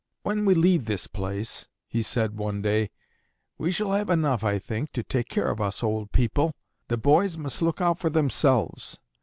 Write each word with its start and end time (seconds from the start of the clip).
'When 0.23 0.45
we 0.45 0.55
leave 0.55 0.85
this 0.85 1.05
place,' 1.05 1.67
he 1.87 2.01
said, 2.01 2.35
one 2.35 2.63
day, 2.63 2.89
'we 3.59 3.69
shall 3.69 3.91
have 3.91 4.09
enough, 4.09 4.43
I 4.43 4.57
think, 4.57 4.91
to 4.93 5.03
take 5.03 5.29
care 5.29 5.47
of 5.51 5.61
us 5.61 5.83
old 5.83 6.11
people. 6.11 6.55
The 6.87 6.97
boys 6.97 7.37
must 7.37 7.61
look 7.61 7.81
out 7.81 7.99
for 7.99 8.09
themselves. 8.09 8.99